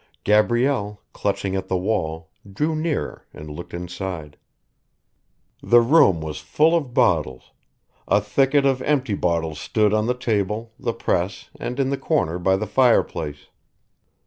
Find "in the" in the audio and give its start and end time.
11.79-11.99